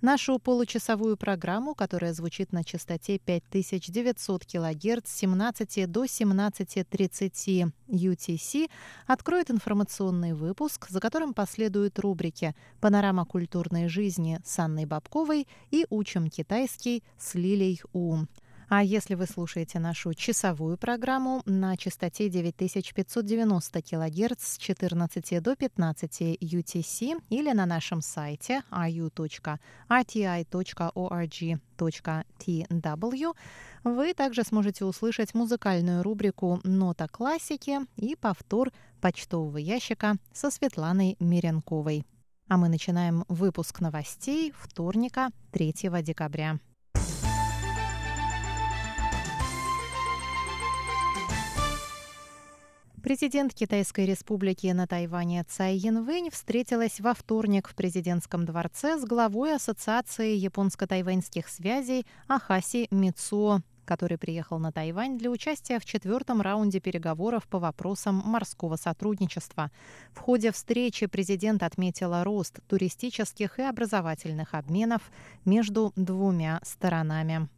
[0.00, 8.70] Нашу получасовую программу, которая звучит на частоте 5900 кГц с 17 до 17.30 UTC,
[9.06, 16.28] откроет информационный выпуск, за которым последуют рубрики «Панорама культурной жизни» с Анной Бабковой и «Учим
[16.28, 18.26] китайский» с Лилей У.
[18.68, 26.20] А если вы слушаете нашу часовую программу на частоте 9590 кГц с 14 до 15
[26.40, 29.58] UTC или на нашем сайте ru.rti.org.tw,
[33.84, 42.06] вы также сможете услышать музыкальную рубрику «Нота классики» и повтор почтового ящика со Светланой Миренковой.
[42.48, 46.58] А мы начинаем выпуск новостей вторника, 3 декабря.
[53.04, 59.56] Президент Китайской республики на Тайване Цай Янвэнь встретилась во вторник в президентском дворце с главой
[59.56, 67.46] Ассоциации японско-тайваньских связей Ахаси Мицуо, который приехал на Тайвань для участия в четвертом раунде переговоров
[67.46, 69.70] по вопросам морского сотрудничества.
[70.14, 75.02] В ходе встречи президент отметила рост туристических и образовательных обменов
[75.44, 77.50] между двумя сторонами.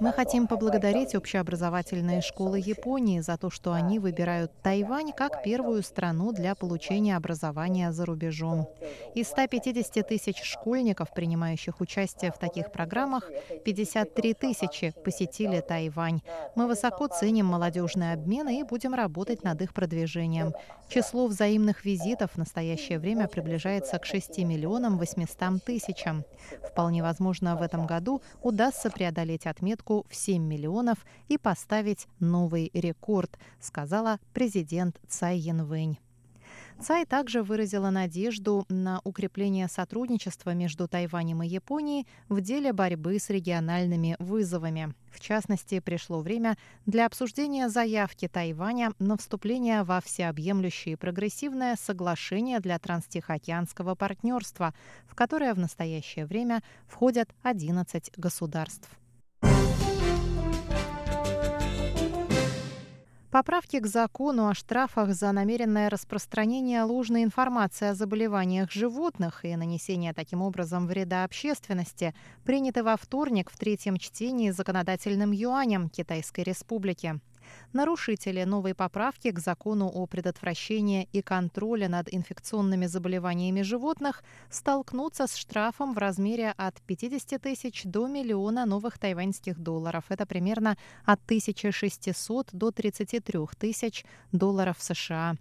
[0.00, 6.32] Мы хотим поблагодарить общеобразовательные школы Японии за то, что они выбирают Тайвань как первую страну
[6.32, 8.68] для получения образования за рубежом.
[9.14, 13.30] Из 150 тысяч школьников, принимающих участие в таких программах,
[13.64, 16.20] 53 тысячи посетили Тайвань.
[16.54, 20.52] Мы высоко ценим молодежные обмены и будем работать над их продвижением.
[20.90, 26.24] Число взаимных визитов в настоящее время приближается к 6 миллионам 800 тысячам.
[26.62, 32.70] Вполне возможно, возможно, в этом году удастся преодолеть отметку в 7 миллионов и поставить новый
[32.74, 35.98] рекорд, сказала президент Цай Янвэнь.
[36.82, 43.30] Цай также выразила надежду на укрепление сотрудничества между Тайванем и Японией в деле борьбы с
[43.30, 44.92] региональными вызовами.
[45.12, 52.80] В частности, пришло время для обсуждения заявки Тайваня на вступление во всеобъемлющее прогрессивное соглашение для
[52.80, 54.74] транстихоокеанского партнерства,
[55.06, 58.88] в которое в настоящее время входят 11 государств.
[63.32, 70.12] Поправки к закону о штрафах за намеренное распространение ложной информации о заболеваниях животных и нанесение
[70.12, 77.20] таким образом вреда общественности приняты во вторник в третьем чтении законодательным юанем Китайской Республики.
[77.72, 85.36] Нарушители новой поправки к закону о предотвращении и контроле над инфекционными заболеваниями животных столкнутся с
[85.36, 90.04] штрафом в размере от 50 тысяч до миллиона новых тайваньских долларов.
[90.08, 95.36] Это примерно от 1600 до 33 тысяч долларов США.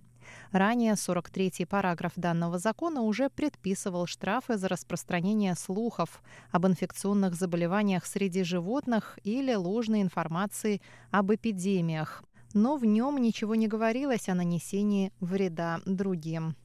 [0.52, 6.22] Ранее 43-й параграф данного закона уже предписывал штрафы за распространение слухов
[6.52, 10.82] об инфекционных заболеваниях среди животных или ложной информации
[11.12, 12.24] об эпидемиях.
[12.54, 16.56] Но в нем ничего не говорилось о нанесении вреда другим.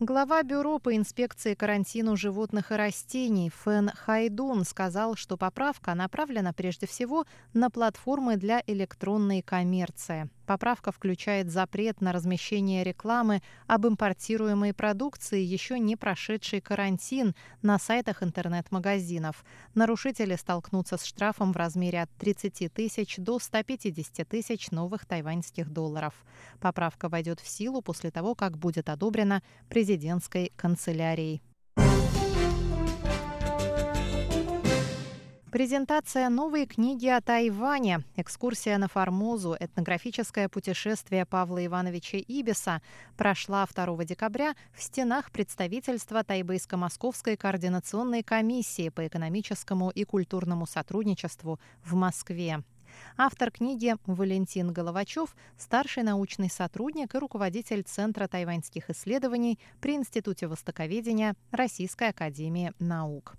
[0.00, 6.86] Глава Бюро по инспекции карантину животных и растений Фэн Хайдун сказал, что поправка направлена прежде
[6.86, 10.30] всего на платформы для электронной коммерции.
[10.48, 18.22] Поправка включает запрет на размещение рекламы об импортируемой продукции, еще не прошедшей карантин, на сайтах
[18.22, 19.44] интернет-магазинов.
[19.74, 26.14] Нарушители столкнутся с штрафом в размере от 30 тысяч до 150 тысяч новых тайваньских долларов.
[26.60, 31.42] Поправка войдет в силу после того, как будет одобрена президентской канцелярией.
[35.50, 42.82] Презентация новой книги о Тайване, экскурсия на Формозу, этнографическое путешествие Павла Ивановича Ибиса
[43.16, 51.94] прошла 2 декабря в стенах представительства Тайбейско-Московской координационной комиссии по экономическому и культурному сотрудничеству в
[51.94, 52.62] Москве.
[53.16, 61.36] Автор книги Валентин Головачев– старший научный сотрудник и руководитель Центра тайваньских исследований при Институте востоковедения
[61.52, 63.34] Российской академии наук.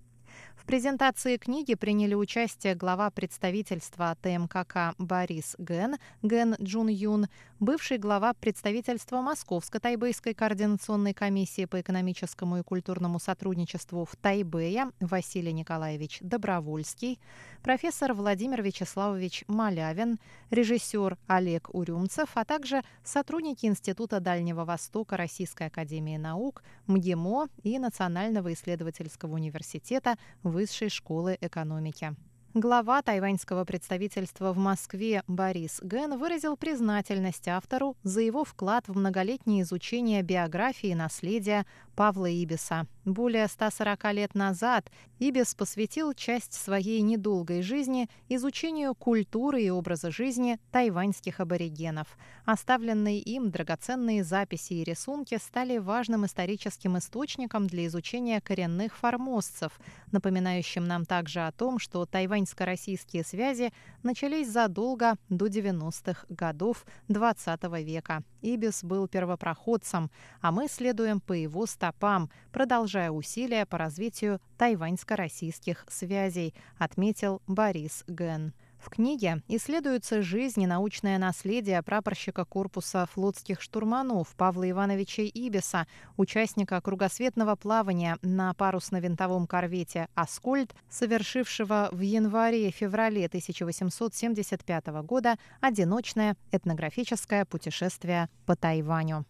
[0.60, 7.28] В презентации книги приняли участие глава представительства ТМКК Борис Ген, Ген Джун Юн,
[7.60, 16.20] бывший глава представительства Московско-Тайбэйской координационной комиссии по экономическому и культурному сотрудничеству в Тайбэе Василий Николаевич
[16.22, 17.20] Добровольский,
[17.64, 20.20] профессор Владимир Вячеславович Малявин,
[20.52, 28.54] режиссер Олег Урюмцев, а также сотрудники Института Дальнего Востока Российской Академии Наук, МГИМО и Национального
[28.54, 30.18] исследовательского университета
[30.50, 32.16] Высшей школы экономики.
[32.56, 39.62] Глава тайваньского представительства в Москве Борис Ген выразил признательность автору за его вклад в многолетнее
[39.62, 42.88] изучение биографии и наследия Павла Ибиса.
[43.10, 50.60] Более 140 лет назад Ибис посвятил часть своей недолгой жизни изучению культуры и образа жизни
[50.72, 52.20] тайваньских аборигенов.
[52.46, 59.80] Оставленные им драгоценные записи и рисунки стали важным историческим источником для изучения коренных формозцев,
[60.12, 63.74] напоминающим нам также о том, что тайваньско-российские связи
[64.04, 68.22] начались задолго до 90-х годов XX века.
[68.42, 76.54] Ибис был первопроходцем, а мы следуем по его стопам, продолжая усилия по развитию тайваньско-российских связей,
[76.78, 78.54] отметил Борис Ген.
[78.80, 85.86] В книге исследуется жизнь и научное наследие прапорщика корпуса флотских штурманов Павла Ивановича Ибиса,
[86.16, 98.30] участника кругосветного плавания на парусно-винтовом корвете «Аскольд», совершившего в январе-феврале 1875 года одиночное этнографическое путешествие
[98.46, 99.26] по Тайваню.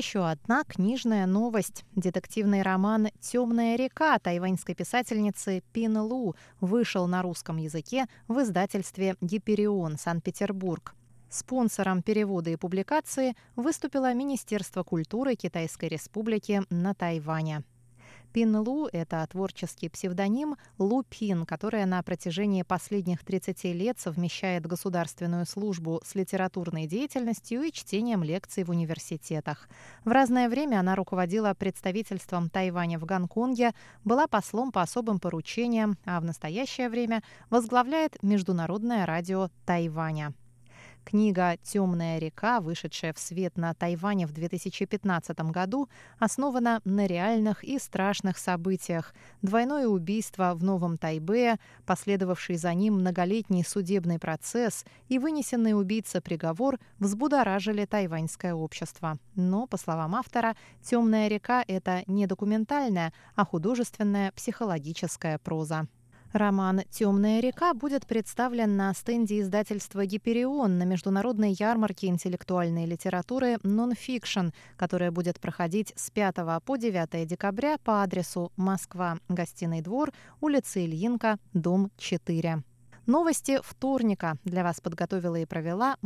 [0.00, 1.84] Еще одна книжная новость.
[1.94, 9.98] Детективный роман «Темная река» тайваньской писательницы Пин Лу вышел на русском языке в издательстве «Гиперион»
[9.98, 10.94] Санкт-Петербург.
[11.28, 17.62] Спонсором перевода и публикации выступило Министерство культуры Китайской Республики на Тайване.
[18.32, 25.46] Пин Лу– это творческий псевдоним Лу Пин, которая на протяжении последних 30 лет совмещает государственную
[25.46, 29.68] службу с литературной деятельностью и чтением лекций в университетах.
[30.04, 33.72] В разное время она руководила представительством Тайваня в Гонконге,
[34.04, 40.34] была послом по особым поручениям, а в настоящее время возглавляет Международное радио Тайваня.
[41.10, 45.88] Книга «Темная река», вышедшая в свет на Тайване в 2015 году,
[46.20, 49.12] основана на реальных и страшных событиях.
[49.42, 56.78] Двойное убийство в Новом Тайбе, последовавший за ним многолетний судебный процесс и вынесенный убийца приговор
[57.00, 59.18] взбудоражили тайваньское общество.
[59.34, 65.88] Но, по словам автора, «Темная река»— это не документальная, а художественная психологическая проза.
[66.32, 74.50] Роман «Темная река» будет представлен на стенде издательства «Гиперион» на международной ярмарке интеллектуальной литературы «Non/fiction»,
[74.76, 81.36] которая будет проходить с 5 по 9 декабря по адресу Москва, Гостиный двор, улица Ильинка,
[81.52, 82.62] дом 4.
[83.06, 85.96] Новости вторника для вас подготовила и провела